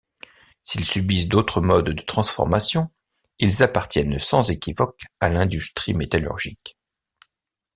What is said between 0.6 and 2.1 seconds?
S'ils subissent d'autres modes de